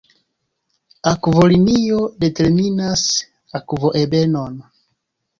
[1.09, 3.03] Akvolinio determinas
[3.59, 4.57] akvoebenon.